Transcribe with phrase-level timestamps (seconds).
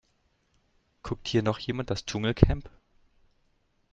[1.03, 2.71] Guckt hier noch jemand das Dschungelcamp?